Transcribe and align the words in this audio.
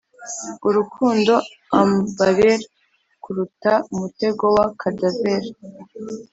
urukundo 0.67 1.33
am 1.79 1.89
barer 2.17 2.59
kuruta 3.23 3.73
umutego 3.93 4.45
wa 4.55 4.65
cadaver 4.79 5.43